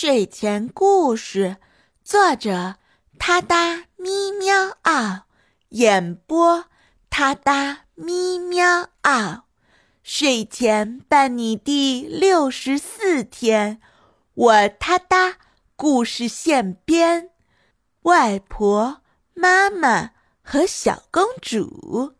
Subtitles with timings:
[0.00, 1.56] 睡前故事，
[2.04, 2.76] 作者：
[3.18, 5.24] 他哒咪喵嗷，
[5.70, 6.66] 演播：
[7.10, 9.42] 他哒咪喵嗷。
[10.04, 13.80] 睡前伴你第六十四天，
[14.34, 15.38] 我他哒
[15.74, 17.30] 故事现编，
[18.02, 19.02] 外婆、
[19.34, 20.12] 妈妈
[20.44, 22.14] 和小公主。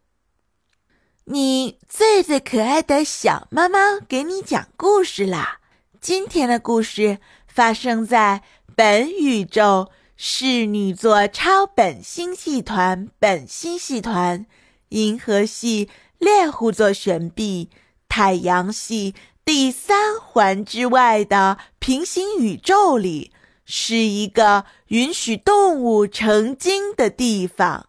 [1.27, 5.61] 你最最可爱的小猫猫给你讲故事啦！
[6.01, 7.21] 今天的故事。
[7.59, 8.45] 发生在
[8.77, 14.47] 本宇宙侍女座超本星系团本星系团、
[14.91, 17.69] 银河系猎户座旋臂、
[18.09, 23.33] 太阳系第三环之外的平行宇宙里，
[23.65, 27.89] 是一个允许动物成精的地方。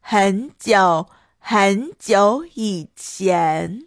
[0.00, 3.82] 很久很久以前，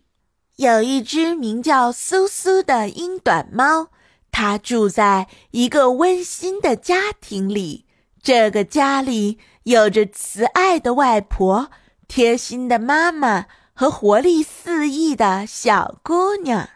[0.57, 3.87] 有一只名叫苏苏的英短猫。
[4.33, 7.85] 他住在一个温馨的家庭里，
[8.21, 11.69] 这个家里有着慈爱的外婆、
[12.07, 16.67] 贴心的妈妈和活力四溢的小姑娘，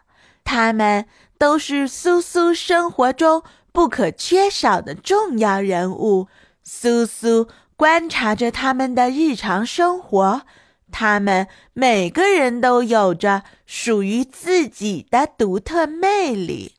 [0.44, 1.08] 她们
[1.40, 3.42] 都是苏苏生活中
[3.72, 6.28] 不可缺少的重要人物。
[6.64, 10.44] 苏苏观察着他们的日常生活，
[10.92, 16.77] 他们每个人都有着属于自己的独特魅力。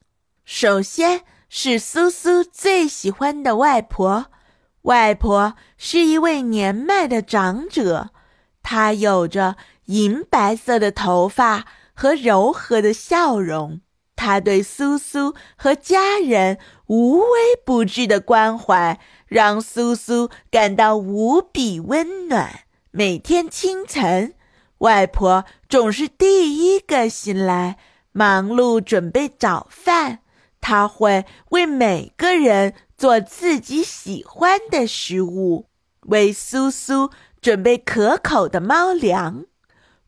[0.50, 4.30] 首先是苏苏最喜欢的外婆，
[4.82, 8.08] 外婆是一位年迈的长者，
[8.62, 13.82] 她有着银白色的头发和柔和的笑容。
[14.16, 22.60] 她对苏苏和家人无微不至的关怀，让苏苏感到无比温暖。
[22.90, 24.32] 每天清晨，
[24.78, 27.76] 外婆总是第一个醒来，
[28.12, 30.20] 忙碌准备早饭。
[30.60, 35.66] 他会为每个人做自己喜欢的食物，
[36.02, 39.44] 为苏苏准备可口的猫粮，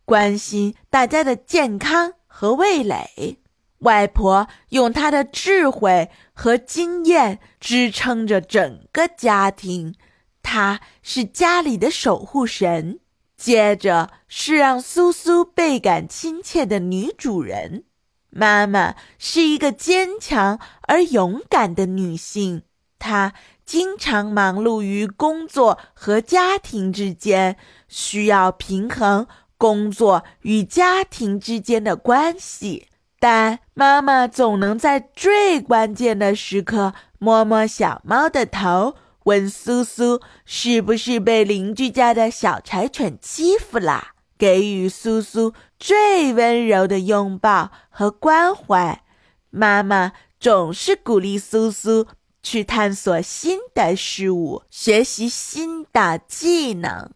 [0.05, 3.39] 关心大家的健康和味蕾。
[3.79, 9.95] 外婆用她的智慧和经验支撑着整个家庭，
[10.43, 13.01] 她是家里的守护神。
[13.39, 17.85] 接着是让苏苏倍感亲切的女主人。
[18.31, 22.63] 妈妈是一个坚强而勇敢的女性，
[22.99, 23.33] 她
[23.65, 27.57] 经常忙碌于工作和家庭之间，
[27.89, 29.27] 需要平衡
[29.59, 32.87] 工作与家庭之间的关系。
[33.19, 44.15] 但妈妈总能在最关键的时刻摸摸小猫的头，问苏苏是不是被邻居家的小柴犬欺负啦。
[44.41, 49.03] 给予苏苏最温柔的拥抱和关怀，
[49.51, 52.07] 妈妈总是鼓励苏苏
[52.43, 57.11] 去探索新的事物，学习新的技能。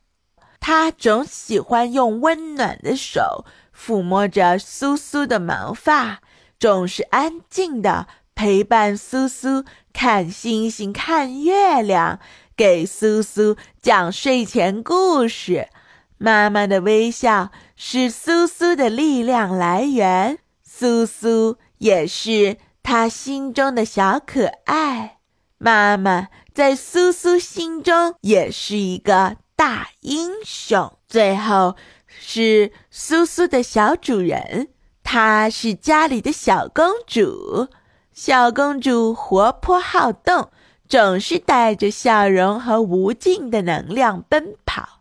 [0.60, 6.20] 她总喜欢用温暖的手抚摸着苏苏的毛发，
[6.60, 9.64] 总是安静的陪伴苏苏
[9.94, 12.20] 看星星、看月亮，
[12.54, 15.70] 给苏苏讲睡前故事。
[16.19, 25.19] 妈妈的微笑是苏苏的力量来源，苏苏也是她心中的小可爱。
[25.58, 30.92] 妈妈在苏苏心中也是一个大英雄。
[31.06, 31.76] 最后
[32.06, 34.69] 是苏苏的小主人，
[35.03, 37.69] 她是家里的小公主。
[38.12, 40.50] 小公主活泼好动，
[40.88, 44.94] 总是带着笑容和无尽的能量奔跑。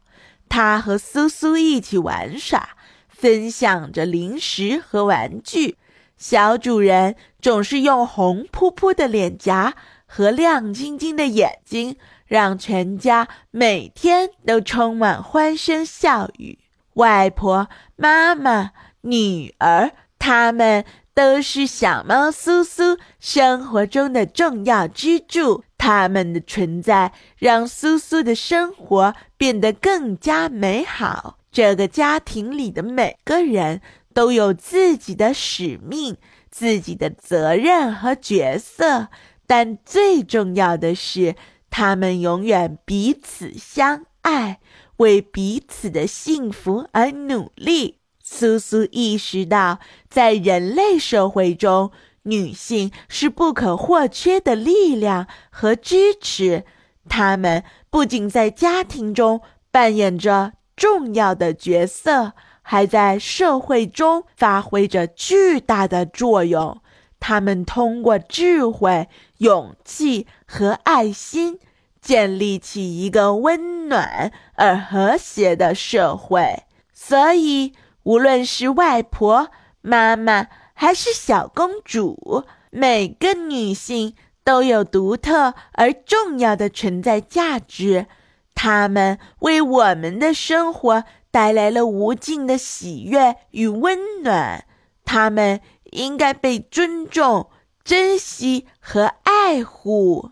[0.54, 2.78] 他和苏苏一起玩耍，
[3.08, 5.78] 分享着零食和玩具。
[6.16, 9.74] 小主人总是用红扑扑的脸颊
[10.06, 11.96] 和亮晶晶的眼睛，
[12.28, 16.60] 让全家每天都充满欢声笑语。
[16.94, 19.90] 外婆、妈妈、女儿，
[20.20, 20.86] 他们。
[21.16, 31.40] 都是小猫苏苏生活中的重要支柱，他们的存在让苏苏的生活变得更加美好。
[31.52, 33.82] 这个家庭里的每个人
[34.14, 36.16] 都有自己的使命、
[36.50, 39.10] 自己的责任和角色，
[39.46, 41.36] 但最重要的是，
[41.70, 44.62] 他们永远彼此相爱，
[44.98, 48.00] 为彼此的幸福而努力。
[48.22, 49.80] 苏苏意识到，
[50.10, 51.92] 在人类社会中，
[52.24, 56.66] 女性是不可或缺的力量和支持。
[57.08, 59.42] 她们不仅在家庭中
[59.72, 66.82] 扮演着重要的角色，还在社会中发挥着巨大的作用。
[67.20, 71.58] 他们通过智慧、勇气和爱心，
[72.02, 76.64] 建立起一个温暖而和谐的社会。
[76.94, 77.74] 所以，
[78.04, 79.50] 无论是外婆、
[79.82, 88.08] 妈妈还是小公主，每个女性都有独特而重要的存在价值。
[88.56, 94.66] 她们为我们的生活带来了无尽的喜悦与温暖。
[95.06, 95.62] 她们
[95.92, 97.50] 应该被尊重、
[97.84, 100.32] 珍惜和爱护。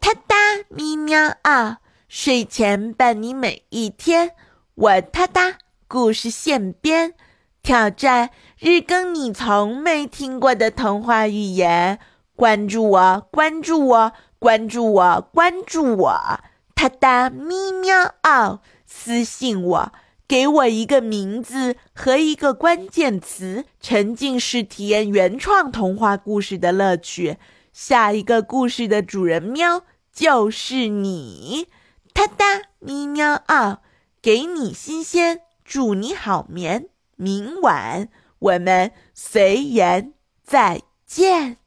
[0.00, 0.36] 哒哒
[0.68, 1.78] 咪喵啊！
[2.08, 4.32] 睡前伴你每一天，
[4.74, 5.58] 我哒哒。
[5.86, 7.14] 故事现编，
[7.62, 11.98] 挑战日更你从没听过的童话语言。
[12.34, 16.40] 关注我，关注我，关注我，关注我！
[16.74, 19.92] 哒哒咪喵嗷，私信我，
[20.28, 27.38] 给我一个名字和一个关键词，沉浸式体验原创童话故事的乐趣。
[27.72, 29.82] 下一个故事的主人喵
[30.12, 31.66] 就是你！
[32.14, 33.78] 哒哒咪喵嗷，
[34.22, 35.40] 给你新鲜。
[35.64, 36.88] 祝你好眠，
[37.18, 41.58] 明晚我们随缘再见。